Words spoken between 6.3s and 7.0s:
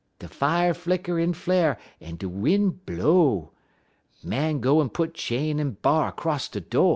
de do'.